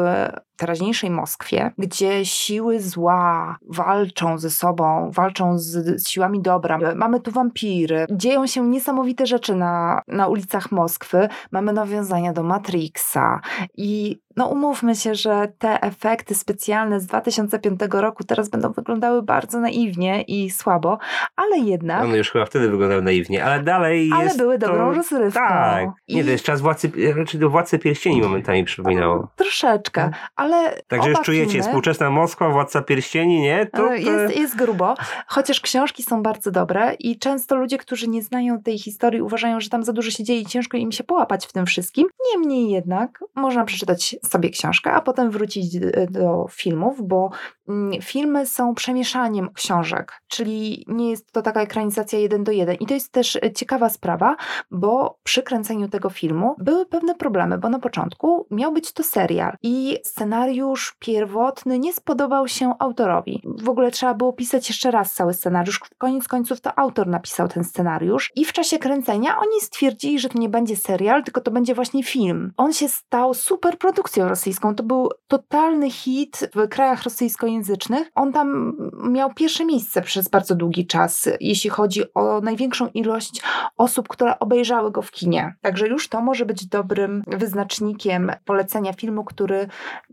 [0.63, 6.79] teraźniejszej Moskwie, gdzie siły zła walczą ze sobą, walczą z, siłami dobra.
[6.95, 13.41] Mamy tu wampiry, dzieją się niesamowite rzeczy na, na ulicach Moskwy, mamy nawiązania do Matrixa
[13.77, 19.59] i no umówmy się, że te efekty specjalne z 2005 roku teraz będą wyglądały bardzo
[19.59, 20.97] naiwnie i słabo,
[21.35, 24.67] ale jednak One już chyba wtedy wyglądały naiwnie, ale dalej Ale jest były to...
[24.67, 25.39] dobrą rozrywką.
[25.39, 25.89] Tak.
[26.09, 29.27] Nie, I- to jest czas władcy, raczej do Władcy Pierścieni momentami przypominało.
[29.35, 33.65] troszeczkę, ale Także już czujecie, filmy, współczesna Moskwa, Władca Pierścieni, nie?
[33.65, 34.11] To, e, to...
[34.11, 34.95] Jest, jest grubo,
[35.27, 39.69] chociaż książki są bardzo dobre i często ludzie, którzy nie znają tej historii, uważają, że
[39.69, 42.07] tam za dużo się dzieje i ciężko im się połapać w tym wszystkim.
[42.33, 47.29] Niemniej jednak można przeczytać sobie książkę, a potem wrócić d- do filmów, bo
[47.69, 52.75] mm, filmy są przemieszaniem książek, czyli nie jest to taka ekranizacja jeden do jeden.
[52.75, 54.35] I to jest też e, ciekawa sprawa,
[54.71, 59.55] bo przy kręceniu tego filmu były pewne problemy, bo na początku miał być to serial
[59.61, 63.41] i scenariusz pierwotny nie spodobał się autorowi.
[63.63, 65.79] W ogóle trzeba było pisać jeszcze raz cały scenariusz.
[65.97, 70.39] Koniec końców to autor napisał ten scenariusz i w czasie kręcenia oni stwierdzili, że to
[70.39, 72.53] nie będzie serial, tylko to będzie właśnie film.
[72.57, 74.75] On się stał super produkcją rosyjską.
[74.75, 78.11] To był totalny hit w krajach rosyjskojęzycznych.
[78.15, 78.77] On tam
[79.09, 83.41] miał pierwsze miejsce przez bardzo długi czas, jeśli chodzi o największą ilość
[83.77, 85.55] osób, które obejrzały go w kinie.
[85.61, 89.67] Także już to może być dobrym wyznacznikiem polecenia filmu, który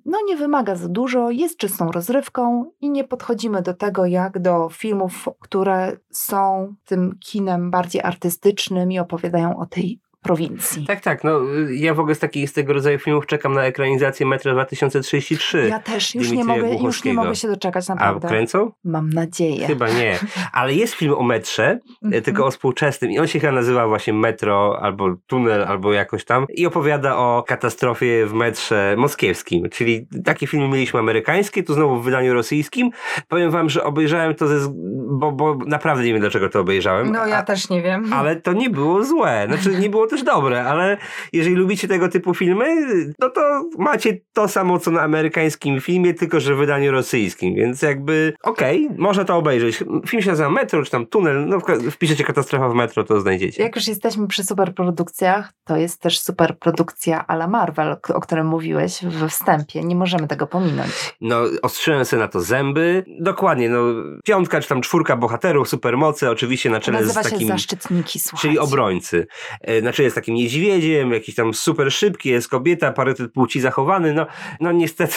[0.05, 4.69] no nie wymaga za dużo, jest czystą rozrywką i nie podchodzimy do tego jak do
[4.69, 10.87] filmów, które są tym kinem bardziej artystycznym i opowiadają o tej prowincji.
[10.87, 11.25] Tak, tak.
[11.25, 15.67] No, ja w ogóle z, takich, z tego rodzaju filmów czekam na ekranizację Metra 2033.
[15.69, 18.29] Ja też już nie, mogę, już nie mogę się doczekać A naprawdę.
[18.29, 18.73] kręcą?
[18.85, 19.67] Mam nadzieję.
[19.67, 20.19] Chyba nie.
[20.53, 22.21] Ale jest film o metrze, Mhm.
[22.21, 26.25] e, tylko o współczesnym i on się chyba nazywa właśnie Metro albo Tunel albo jakoś
[26.25, 29.69] tam i opowiada o katastrofie w metrze moskiewskim.
[29.71, 32.91] Czyli takie filmy mieliśmy amerykańskie, tu znowu w wydaniu rosyjskim.
[33.29, 34.73] Powiem wam, że obejrzałem to, ze,
[35.11, 37.13] bo, bo naprawdę nie wiem dlaczego to obejrzałem.
[37.13, 38.13] No ja a, też nie wiem.
[38.13, 39.47] ale to nie było złe.
[39.49, 40.96] Znaczy, nie było też dobre, ale
[41.33, 42.87] jeżeli lubicie tego typu filmy,
[43.18, 43.40] no to
[43.79, 48.88] macie to samo, co na amerykańskim filmie, tylko że w wydaniu rosyjskim, więc jakby okej,
[48.96, 49.85] można to obejrzeć.
[50.07, 51.59] Film się nazywa Metro, czy tam Tunel, no
[51.90, 53.62] wpiszecie katastrofa w Metro, to znajdziecie.
[53.62, 59.05] Jak już jesteśmy przy superprodukcjach, to jest też superprodukcja a la Marvel, o którym mówiłeś
[59.05, 59.85] we wstępie.
[59.85, 60.90] Nie możemy tego pominąć.
[61.20, 63.05] No, ostrzyłem sobie na to zęby.
[63.20, 63.79] Dokładnie, no,
[64.25, 67.40] piątka czy tam czwórka bohaterów, supermocy, oczywiście na czele Nazywa z takim...
[67.40, 68.49] się Zaszczytniki, słuchajcie.
[68.49, 69.27] Czyli obrońcy.
[69.61, 74.27] E, Znaczy jest takim niedźwiedziem, jakiś tam super szybki, jest kobieta, parytet płci zachowany, no,
[74.61, 75.15] no niestety...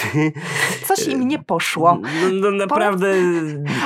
[0.87, 1.99] Coś im nie poszło.
[2.01, 3.13] No, no naprawdę...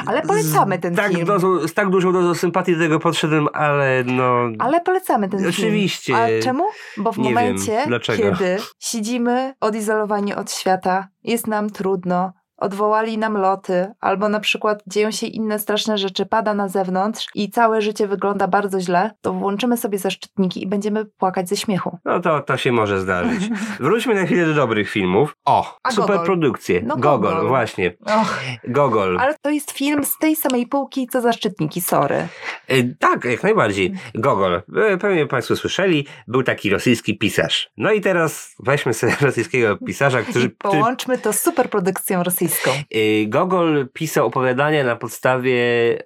[0.06, 1.26] Ale polecamy ten tak film.
[1.26, 4.50] Dozą, z tak dużą dozą sympatii do tego podszedłem, ale no...
[4.60, 5.50] Ale polecamy ten film.
[5.50, 6.16] Oczywiście.
[6.16, 6.64] A czemu?
[6.98, 8.24] Bo w Nie wiem, momencie, dlaczego.
[8.24, 15.12] kiedy siedzimy odizolowani od świata, jest nam trudno, odwołali nam loty, albo na przykład dzieją
[15.12, 19.78] się inne straszne rzeczy, pada na zewnątrz i całe życie wygląda bardzo źle, to włączymy
[19.78, 21.98] sobie zaszczytniki i będziemy płakać ze śmiechu.
[22.06, 23.50] No to, to się może zdarzyć.
[23.80, 25.36] Wróćmy na chwilę do dobrych filów.
[25.46, 26.26] O, A super Gogol?
[26.26, 26.82] produkcje.
[26.86, 27.48] No Gogol, Gogol.
[27.48, 27.94] właśnie.
[28.06, 29.18] Och, Gogol.
[29.20, 32.28] ale to jest film z tej samej półki, co zaszczytniki, sorry.
[32.68, 33.94] E, Tak, jak najbardziej.
[34.16, 34.62] Gogol.
[34.76, 37.70] E, Pewnie Państwo słyszeli, był taki rosyjski pisarz.
[37.78, 42.47] No i teraz weźmy sobie rosyjskiego pisarza, który, I który połączmy to z superprodukcją rosyjską.
[42.48, 42.72] Rosyjską.
[42.96, 45.58] Y, Gogol pisał opowiadania na podstawie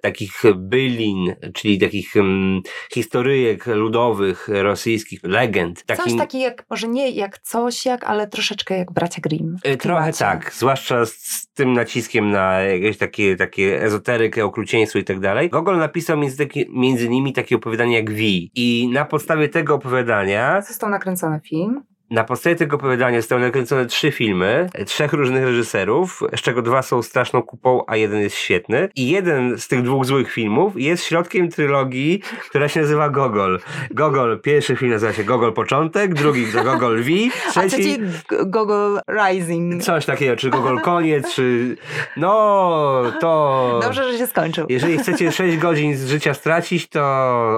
[0.02, 2.60] takich bylin, czyli takich um,
[2.94, 5.84] historyjek ludowych, rosyjskich, legend.
[5.88, 9.56] Coś Takim, takie jak, może nie jak coś jak, ale troszeczkę jak bracia Grimm.
[9.66, 15.04] Y, Trochę tak, zwłaszcza z, z tym naciskiem na jakieś takie, takie ezoterykę, okrucieństwo i
[15.04, 15.50] tak dalej.
[15.50, 18.50] Gogol napisał między, taki, między nimi takie opowiadanie jak Wi.
[18.54, 21.91] I na podstawie tego opowiadania Został nakręcony film.
[22.12, 27.02] Na podstawie tego opowiadania zostały nakręcone trzy filmy, trzech różnych reżyserów, z czego dwa są
[27.02, 28.88] straszną kupą, a jeden jest świetny.
[28.96, 33.60] I jeden z tych dwóch złych filmów jest środkiem trylogii, która się nazywa Gogol.
[33.90, 37.10] Gogol, pierwszy film nazywa się Gogol Początek, drugi to Gogol V,
[37.56, 37.98] A trzeci...
[37.98, 38.10] G-
[38.46, 39.82] Gogol Rising.
[39.82, 41.76] Coś takiego, czy Gogol Koniec, czy...
[42.16, 43.80] No, to...
[43.82, 44.66] Dobrze, że się skończył.
[44.68, 47.02] Jeżeli chcecie 6 godzin z życia stracić, to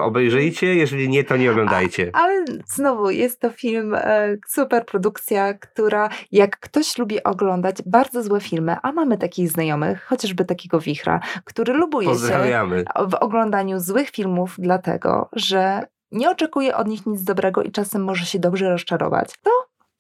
[0.03, 2.11] obejrzyjcie, jeżeli nie, to nie oglądajcie.
[2.13, 8.41] Ale znowu jest to film, e, super produkcja, która jak ktoś lubi oglądać bardzo złe
[8.41, 12.65] filmy, a mamy takich znajomych, chociażby takiego Wichra, który lubuje się
[13.09, 18.27] w oglądaniu złych filmów, dlatego że nie oczekuje od nich nic dobrego i czasem może
[18.27, 19.29] się dobrze rozczarować.
[19.43, 19.51] To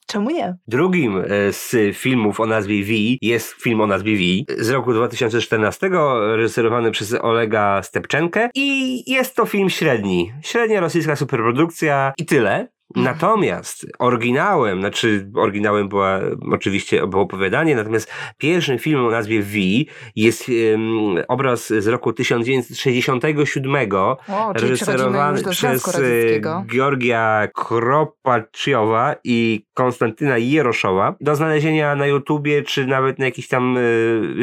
[0.06, 0.56] czemu nie?
[0.68, 5.90] Drugim e, z filmów o nazwie V jest film o nazwie V z roku 2014,
[6.36, 10.32] reżyserowany przez Olega Stepczenkę i jest to film średni.
[10.42, 12.73] Średnia rosyjska superprodukcja i tyle.
[12.96, 16.20] Natomiast oryginałem, znaczy oryginałem była
[16.52, 19.58] oczywiście było opowiadanie, natomiast pierwszym filmem o nazwie V
[20.16, 20.84] jest em,
[21.28, 26.64] obraz z roku 1967, O, reżyserowany przez e.
[26.66, 31.14] Georgia Kropaciowa i Konstantyna Jeroszowa.
[31.20, 33.80] Do znalezienia na YouTubie, czy nawet na jakichś tam e,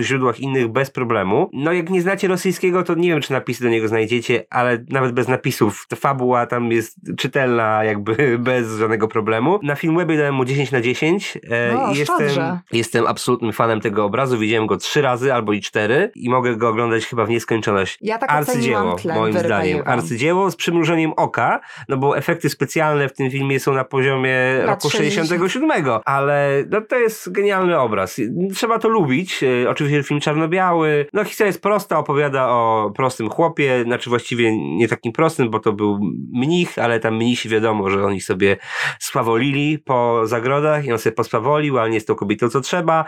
[0.01, 1.49] źródłach innych bez problemu.
[1.53, 5.11] No jak nie znacie rosyjskiego, to nie wiem, czy napisy do niego znajdziecie, ale nawet
[5.11, 9.59] bez napisów, to fabuła tam jest czytelna jakby bez żadnego problemu.
[9.63, 12.29] Na Filmwebie dałem mu 10 na 10 e, No, i jestem,
[12.71, 14.37] jestem absolutnym fanem tego obrazu.
[14.37, 17.97] Widziałem go trzy razy albo i cztery i mogę go oglądać chyba w nieskończoność.
[18.01, 19.81] Ja tak Arcydzieło, moim zdaniem.
[19.85, 24.83] Arcydzieło z przymrużeniem oka, no bo efekty specjalne w tym filmie są na poziomie Lat
[24.83, 25.20] roku 60.
[25.27, 25.71] 67,
[26.05, 28.21] ale no, to jest genialny obraz.
[28.55, 29.43] Trzeba to lubić.
[29.43, 31.05] E, Oczywiście film czarno-biały.
[31.13, 35.73] No historia jest prosta, opowiada o prostym chłopie, znaczy właściwie nie takim prostym, bo to
[35.73, 35.99] był
[36.33, 38.57] mnich, ale tam mnisi wiadomo, że oni sobie
[38.99, 43.05] swawolili po zagrodach i on sobie poswawolił, ale nie jest tą kobietą co trzeba.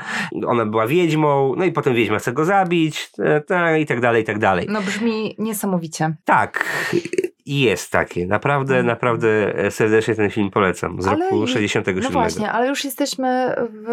[0.48, 3.10] Ona była wiedźmą, no i potem wiedźma chce go zabić,
[3.50, 4.68] e, i tak dalej, i tak dalej.
[4.70, 6.16] No brzmi niesamowicie.
[6.26, 6.66] Tak,
[7.46, 8.26] i jest takie.
[8.28, 11.02] Naprawdę, naprawdę serdecznie ten film polecam.
[11.02, 11.08] Z.
[11.08, 12.04] Ale roku i- 67.
[12.04, 13.88] No właśnie, ale już jesteśmy w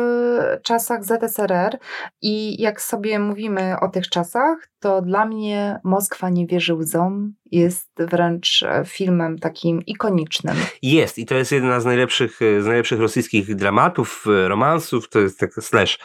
[0.62, 1.78] czasach ZSRR
[2.22, 7.88] i jak sobie mówimy o tych czasach, to dla mnie Moskwa nie wierzy łzom jest
[7.98, 10.56] wręcz e, filmem takim ikonicznym.
[10.82, 15.18] Jest i to jest jedna z najlepszych, e, z najlepszych rosyjskich dramatów, e, romansów, to
[15.18, 15.98] jest tak slash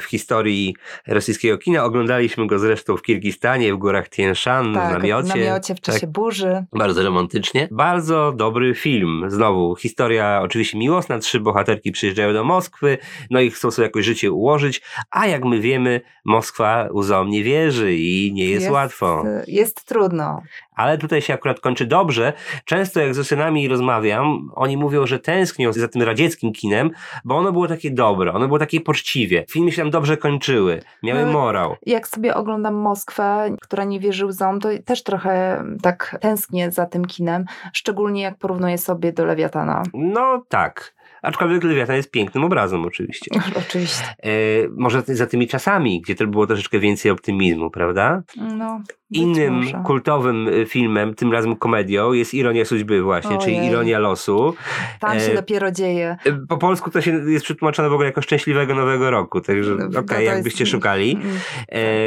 [0.00, 1.84] w historii rosyjskiego kina.
[1.84, 5.32] Oglądaliśmy go zresztą w Kirgistanie, w górach Tien Shan, w Tak, namiocie.
[5.32, 6.10] w namiocie w czasie Tak.
[6.10, 6.64] burzy.
[6.72, 7.68] Bardzo romantycznie.
[7.70, 9.24] Bardzo dobry film.
[9.28, 11.18] Znowu, historia oczywiście miłosna.
[11.18, 12.98] Trzy bohaterki przyjeżdżają do Moskwy,
[13.30, 17.94] no i chcą sobie jakoś życie ułożyć, a jak my wiemy, Moskwa łzom nie wierzy
[18.00, 19.24] i nie jest, łatwo.
[19.26, 20.42] e, Jest trudno.
[20.74, 22.32] Ale tutaj się akurat kończy dobrze.
[22.64, 26.90] Często jak z Rosjanami rozmawiam, oni mówią, że tęsknią za tym radzieckim kinem,
[27.24, 29.44] bo ono było takie dobre, ono było takie poczciwie.
[29.50, 31.76] Filmy się tam dobrze kończyły, miały No, morał.
[31.86, 37.04] Jak sobie oglądam Moskwę, która nie wierzy łzom, to też trochę tak tęsknię za tym
[37.04, 39.82] kinem, szczególnie jak porównuję sobie do Lewiatana.
[39.94, 40.94] No tak.
[41.22, 43.30] Aczkolwiek Lewiatan jest pięknym obrazem, oczywiście.
[43.68, 44.04] Oczywiście.
[44.22, 44.30] E,
[44.76, 48.22] może za tymi czasami, gdzie to było troszeczkę więcej optymizmu, prawda?
[48.36, 48.80] No.
[49.10, 49.82] Innym może.
[49.86, 53.40] kultowym e, filmem, tym razem komedią, jest Ironia Suźby, właśnie, Ojej.
[53.40, 54.54] czyli Ironia Losu.
[55.00, 56.16] Tam e, się dopiero dzieje.
[56.26, 59.76] E, po polsku to się jest przetłumaczone w ogóle jako Szczęśliwego Nowego Roku, także no,
[59.76, 61.12] okej, no okay, jakbyście szukali.
[61.12, 61.36] Mm,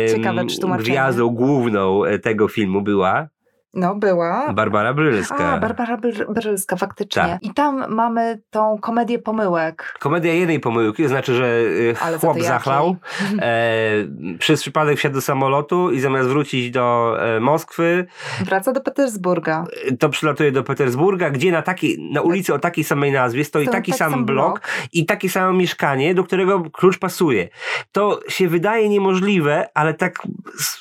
[0.09, 0.89] ciekawe przetłumaczenie.
[0.89, 3.27] Gwiazdą główną e, tego filmu była
[3.73, 4.53] no, była.
[4.53, 5.53] Barbara Brylska.
[5.53, 7.21] A, Barbara Br- Brylska, faktycznie.
[7.21, 7.43] Tak.
[7.43, 9.95] I tam mamy tą komedię pomyłek.
[9.99, 12.95] Komedia jednej pomyłki, to znaczy, że y, Ale chłop zachlał,
[13.41, 13.91] e,
[14.39, 18.05] przez przypadek wsiadł do samolotu i zamiast wrócić do e, Moskwy,
[18.45, 19.65] Wraca do Petersburga.
[19.99, 23.71] to przylatuje do Petersburga, gdzie na, takiej, na ulicy o takiej samej nazwie stoi To
[23.71, 24.61] taki tak sam sam blok, blok.
[24.93, 27.49] i takie samo mieszkanie, do którego klucz pasuje.
[27.91, 30.19] To się wydaje niemożliwe, ale tak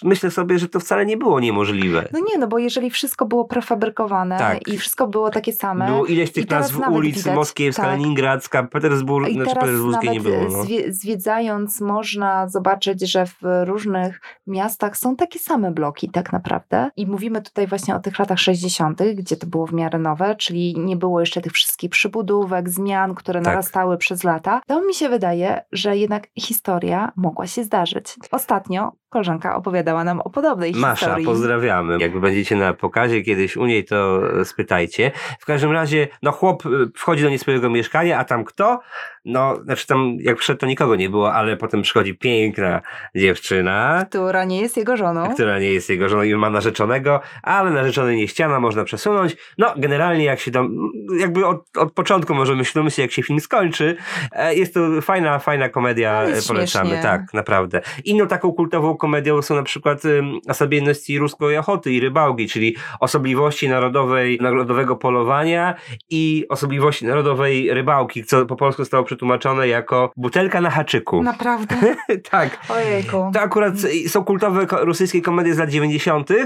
[0.02, 2.08] myślę sobie, że to wcale nie było niemożliwe.
[2.12, 4.68] No nie, no bo jeżeli czyli wszystko było prefabrykowane Tak.
[4.68, 5.86] i wszystko było takie same.
[5.86, 7.92] Było ileś tych nazw ulic, widać, Moskiewska, tak.
[7.92, 10.42] Leningradzka, Petersburg, I znaczy Petersburskiej nie było.
[10.50, 10.64] No.
[10.64, 16.90] zwie, zwiedzając można zobaczyć, że w różnych miastach są takie same bloki tak naprawdę.
[16.96, 20.74] I mówimy tutaj właśnie o tych latach 60., gdzie to było w miarę nowe, czyli
[20.78, 23.46] nie było jeszcze tych wszystkich przybudówek, zmian, które Tak.
[23.46, 24.60] narastały przez lata.
[24.66, 28.16] To mi się wydaje, że jednak historia mogła się zdarzyć.
[28.30, 31.26] Ostatnio koleżanka opowiadała nam o podobnej Masza, historii.
[31.26, 31.98] pozdrawiamy.
[31.98, 35.10] Jak będziecie na pokazie kiedyś u niej, to e, spytajcie.
[35.40, 38.80] W każdym razie, no chłop e, wchodzi do nie swojego mieszkania, a tam kto?
[39.24, 42.80] No, znaczy tam jak wszedł, to nikogo nie było, ale potem przychodzi piękna
[43.14, 45.28] dziewczyna, Która nie jest jego żoną.
[45.34, 49.36] która nie jest jego żoną i ma narzeczonego, ale narzeczony nie ściana, można przesunąć.
[49.58, 50.76] No, generalnie jak się tam,
[51.18, 53.96] jakby od, od początku możemy się domyślić, jak się film skończy.
[54.32, 57.02] E, Jest to fajna, fajna komedia, No, e, polecamy, śmiesznie.
[57.02, 57.80] tak, naprawdę.
[58.04, 63.68] Inną taką kultową komedią są na przykład ym, Osobienności ruskiej ochoty i rybałki, czyli osobliwości
[63.68, 65.74] narodowej, narodowego polowania
[66.10, 71.22] i osobliwości narodowej rybałki, co po polsku zostało przetłumaczone jako butelka na haczyku.
[71.22, 71.76] Naprawdę?
[72.30, 72.58] tak.
[72.68, 73.30] Ojejku.
[73.34, 73.74] To akurat
[74.08, 76.30] są kultowe rosyjskie komedie z lat 90.
[76.30, 76.44] Y,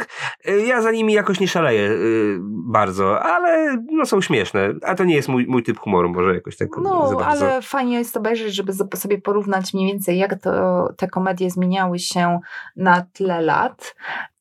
[0.66, 4.72] Ja za nimi jakoś nie szaleję y, bardzo, ale no, są śmieszne.
[4.82, 8.16] A to nie jest mój, mój typ humoru, może jakoś tak No, ale fajnie jest
[8.16, 12.40] obejrzeć, żeby sobie porównać mniej więcej, jak to, te komedie zmieniały się
[12.76, 13.94] na tle lat.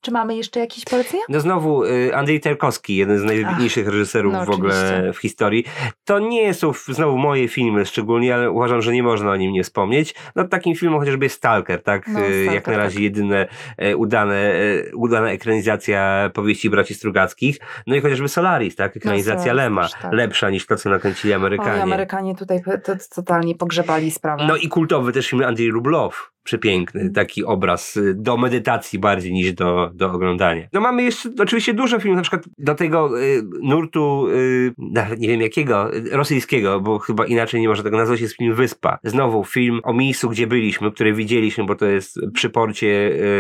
[0.05, 1.23] Czy mamy jeszcze jakieś polecenia?
[1.29, 5.65] No znowu y, Andrzej Terkowski, jeden z najwybitniejszych reżyserów no w ogóle w historii.
[6.03, 9.63] To nie są znowu moje filmy szczególnie, ale uważam, że nie można o nim nie
[9.63, 10.15] wspomnieć.
[10.35, 12.07] No takim filmem chociażby jest Stalker, tak?
[12.07, 13.03] No, Y, Jak Stalker, na razie tak.
[13.03, 14.53] jedyne e, udane,
[14.93, 17.57] udana ekranizacja powieści braci Strugackich.
[17.87, 18.97] No i chociażby Solaris, tak?
[18.97, 19.87] Ekranizacja Solaris Lema.
[20.01, 20.13] tak.
[20.13, 21.83] Lepsza niż to, co nakręcili Oj, Amerykanie.
[21.83, 24.45] Amerykanie tutaj to totalnie pogrzebali sprawę.
[24.47, 26.34] No i kultowy też film Andrzej Rublow.
[26.45, 30.67] Przepiękny, taki obraz y, do medytacji bardziej niż do, do oglądania.
[30.73, 34.73] No mamy jeszcze oczywiście dużo filmów, na przykład do tego y, nurtu, y,
[35.17, 38.97] nie wiem jakiego, y, rosyjskiego, bo chyba inaczej nie można tego nazwać, jest film Wyspa.
[39.03, 42.87] Znowu film o miejscu, gdzie byliśmy, które widzieliśmy, bo to jest przy porcie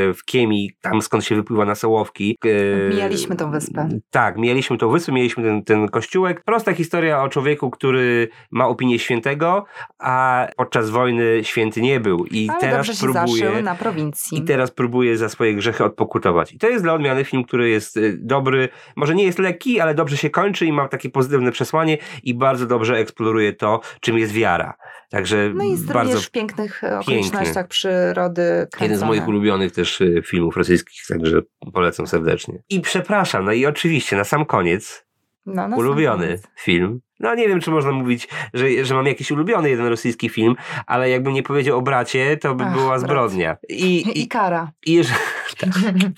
[0.09, 2.37] y, w Kiemi, tam skąd się wypływa na Sołowki.
[2.45, 3.89] Y, Mijaliśmy tą wyspę.
[4.09, 6.43] tak, mieliśmy tą wyspę, mieliśmy ten, ten kościółek.
[6.45, 9.65] Prosta historia o człowieku, który ma opinię świętego,
[9.99, 12.25] a podczas wojny święty nie był.
[12.31, 13.45] I Ale teraz się próbuje.
[13.45, 14.37] zaszył na prowincji.
[14.37, 16.53] I teraz próbuje za swoje grzechy odpokutować.
[16.53, 19.95] I to jest dla odmiany film, który jest y, dobry, może nie jest lekki, ale
[19.95, 24.33] dobrze się kończy i ma takie pozytywne przesłanie i bardzo dobrze eksploruje to, czym jest
[24.33, 24.73] wiara.
[25.09, 29.05] Także No i jest bardzo również w pięknych e, okolicznościach przyrody Jeden z kręcone.
[29.07, 31.41] moich ulubionych też y, filmów rosyjskich, także
[31.73, 32.63] polecam serdecznie.
[32.69, 35.05] I przepraszam, no i oczywiście na sam koniec
[35.45, 36.41] No, na sam ulubiony koniec.
[36.59, 36.99] film.
[37.19, 41.09] No nie wiem, czy można mówić, że, że mam jakiś ulubiony jeden rosyjski film, ale
[41.09, 43.57] jakbym nie powiedział o bracie, to by Ach, była zbrodnia.
[43.69, 44.71] I, I i, kara.
[44.85, 45.15] i jeżeli...
[45.53, 45.69] tak,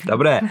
[0.06, 0.42] dobre.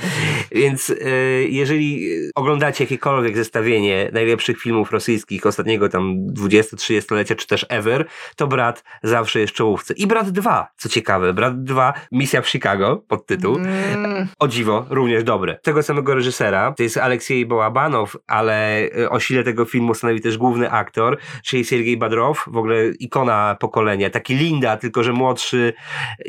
[0.52, 8.06] Więc y, jeżeli oglądacie jakiekolwiek zestawienie najlepszych filmów rosyjskich ostatniego tam 20-30-lecia, czy też ever,
[8.36, 9.94] to Brat zawsze jest w czołówce.
[9.94, 13.56] I Brat 2, co ciekawe, Brat 2, Misja w Chicago, podtytuł.
[13.56, 15.58] Mm, O dziwo, również dobre.
[15.62, 20.38] Tego samego reżysera, to jest Aleksiej Bołabanow, ale y, o sile tego filmu stanowi też
[20.38, 25.72] główny aktor, czyli Sergiej Badrow, w ogóle ikona pokolenia, taki Linda, tylko że młodszy,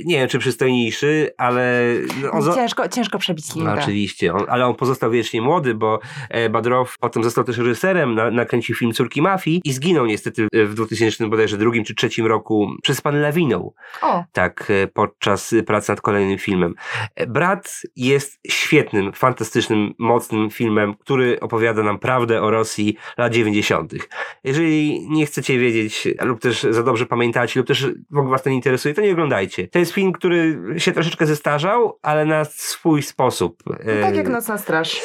[0.05, 1.81] nie wiem czy przystojniejszy, ale
[2.21, 3.81] no, on, zo- ciężko, ciężko przebić no, linkę.
[3.81, 8.31] oczywiście, on, ale on pozostał wiecznie młody, bo e, Badrow potem został też reżyserem, na,
[8.31, 12.71] nakręcił film Córki Mafii i zginął niestety e, w 2000 bodajże drugim czy trzecim roku
[12.81, 13.71] przez pan lawiną,
[14.01, 16.73] O, tak, e, podczas pracy nad kolejnym filmem.
[17.27, 23.93] Brat jest świetnym, fantastycznym, mocnym filmem, który opowiada nam prawdę o Rosji lat 90.
[24.43, 28.49] Jeżeli nie chcecie wiedzieć, lub też za dobrze pamiętacie, lub też w ogóle was to
[28.49, 29.67] nie interesuje, to nie oglądajcie.
[29.67, 33.63] To jest film, który się troszeczkę zestarzał, ale na swój sposób.
[33.65, 35.01] no E, tak jak Nocna Straż.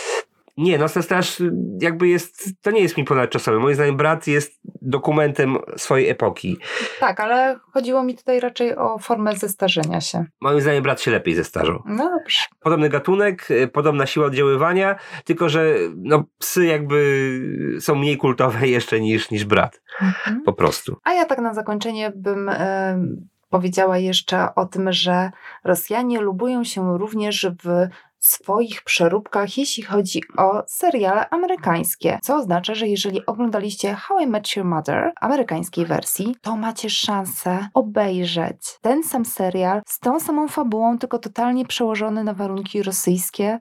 [0.56, 1.42] Nie, Nocna Straż
[1.80, 3.58] jakby jest, to nie jest film ponadczosowy.
[3.58, 6.58] Moim zdaniem Brat jest dokumentem swojej epoki.
[7.00, 10.24] Tak, ale chodziło mi tutaj raczej o formę zestarzenia się.
[10.40, 11.82] Moim zdaniem Brat się lepiej zestarzał.
[11.86, 12.38] No dobrze.
[12.60, 19.00] Podobny gatunek, y, podobna siła oddziaływania, tylko że no, psy jakby są mniej kultowe jeszcze
[19.00, 19.80] niż, niż Brat.
[20.02, 20.42] Mhm.
[20.42, 20.96] Po prostu.
[21.04, 25.30] A ja tak na zakończenie bym em, powiedziała jeszcze o tym, że
[25.64, 27.88] Rosjanie lubują się również w
[28.18, 32.18] swoich przeróbkach, jeśli chodzi o seriale amerykańskie.
[32.22, 37.68] Co oznacza, że jeżeli oglądaliście How I Met Your Mother amerykańskiej wersji, to macie szansę
[37.74, 43.58] obejrzeć ten sam serial z tą samą fabułą, tylko totalnie przełożony na warunki rosyjskie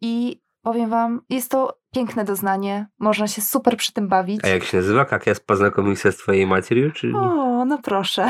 [0.00, 4.44] i powiem wam, jest to piękne doznanie, można się super przy tym bawić.
[4.44, 5.06] A jak się nazywa?
[5.12, 6.90] Jak ja poznakamił się z twojej Materią?
[6.90, 7.12] Czy...
[7.16, 8.28] O, no proszę.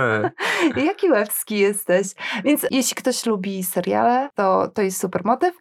[0.86, 2.06] Jaki łebski jesteś.
[2.44, 5.54] Więc jeśli ktoś lubi seriale, to, to jest super motyw.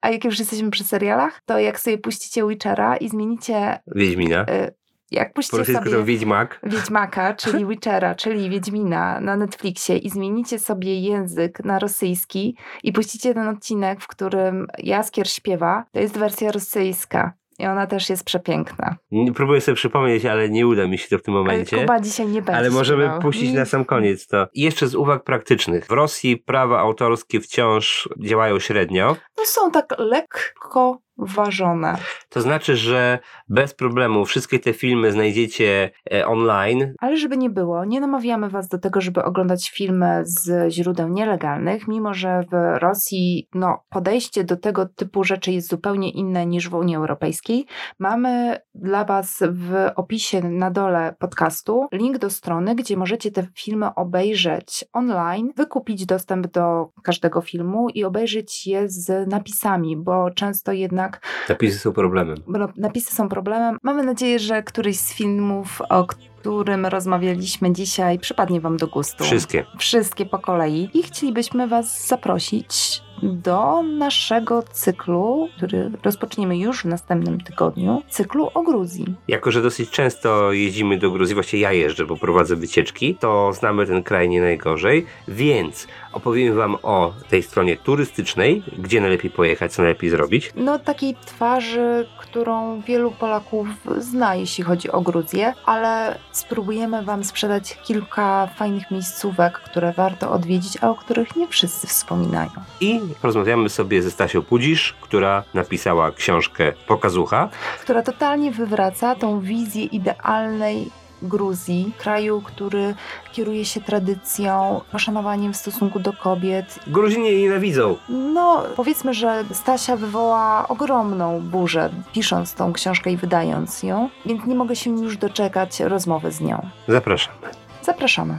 [0.00, 4.42] A jak już jesteśmy przy serialach, to jak sobie puścicie Witchera i zmienicie, Wiedźmina.
[4.42, 4.74] y,
[5.10, 6.60] jak puścicie sobie to Wiedźmak.
[6.62, 13.34] Wiedźmaka, czyli Witchera, czyli Wiedźmina na Netflixie i zmienicie sobie język na rosyjski i puścicie
[13.34, 17.32] ten odcinek, w którym Jaskier śpiewa, to jest wersja rosyjska.
[17.58, 18.96] I ona też jest przepiękna.
[19.34, 21.76] Próbuję sobie przypomnieć, ale nie uda mi się to w tym momencie.
[21.80, 23.20] Kuba dzisiaj nie będzie Ale możemy śpiewał.
[23.20, 24.46] puścić na sam koniec to.
[24.54, 25.86] Jeszcze z uwag praktycznych.
[25.86, 29.16] W Rosji prawa autorskie wciąż działają średnio.
[29.38, 31.96] No są tak lekko ważone.
[32.28, 36.94] To znaczy, że bez problemu wszystkie te filmy znajdziecie e, online.
[37.00, 41.88] Ale żeby nie było, nie namawiamy Was do tego, żeby oglądać filmy z źródeł nielegalnych,
[41.88, 46.74] mimo że w Rosji no, podejście do tego typu rzeczy jest zupełnie inne niż w
[46.74, 47.66] Unii Europejskiej.
[47.98, 53.94] Mamy dla Was w opisie na dole podcastu link do strony, gdzie możecie te filmy
[53.94, 61.05] obejrzeć online, wykupić dostęp do każdego filmu i obejrzeć je z napisami, bo często jednak
[61.48, 62.36] Napisy są problemem.
[62.76, 63.78] napisy są problemem.
[63.82, 69.24] Mamy nadzieję, że któryś z filmów, o którym rozmawialiśmy dzisiaj, przypadnie Wam do gustu.
[69.24, 69.64] Wszystkie.
[69.78, 70.90] Wszystkie po kolei.
[70.94, 78.62] I chcielibyśmy Was zaprosić do naszego cyklu, który rozpoczniemy już w następnym tygodniu, cyklu o
[78.62, 79.14] Gruzji.
[79.28, 83.86] Jako, że dosyć często jeździmy do Gruzji, właściwie ja jeżdżę, bo prowadzę wycieczki, to znamy
[83.86, 89.82] ten kraj nie najgorzej, więc opowiem Wam o tej stronie turystycznej, gdzie najlepiej pojechać, co
[89.82, 90.52] najlepiej zrobić.
[90.56, 97.78] No takiej twarzy, którą wielu Polaków zna, jeśli chodzi o Gruzję, ale spróbujemy Wam sprzedać
[97.84, 102.50] kilka fajnych miejscówek, które warto odwiedzić, a o których nie wszyscy wspominają.
[102.80, 107.48] I porozmawiamy sobie ze Stasią Pudzisz, która napisała książkę Pokazucha.
[107.80, 110.90] która totalnie wywraca tą wizję idealnej
[111.22, 112.94] Gruzji, kraju, który
[113.32, 116.78] kieruje się tradycją, poszanowaniem w stosunku do kobiet.
[116.86, 117.96] Gruzini jej nienawidzą.
[118.08, 124.54] No, powiedzmy, że Stasia wywoła ogromną burzę, pisząc tą książkę i wydając ją, więc nie
[124.54, 126.68] mogę się już doczekać rozmowy z nią.
[126.88, 127.38] Zapraszamy.
[127.82, 128.38] Zapraszamy.